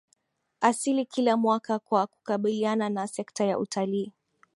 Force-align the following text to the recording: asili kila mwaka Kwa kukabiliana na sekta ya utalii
asili 0.61 1.05
kila 1.05 1.37
mwaka 1.37 1.79
Kwa 1.79 2.07
kukabiliana 2.07 2.89
na 2.89 3.07
sekta 3.07 3.43
ya 3.45 3.59
utalii 3.59 4.11